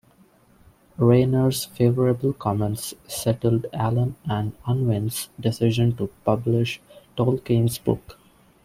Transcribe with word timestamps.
Rayner's 0.97 1.65
favourable 1.65 2.33
comments 2.33 2.95
settled 3.07 3.67
Allen 3.71 4.15
and 4.25 4.53
Unwin's 4.65 5.29
decision 5.39 5.95
to 5.97 6.07
publish 6.25 6.81
Tolkien's 7.15 7.77
book. 7.77 8.17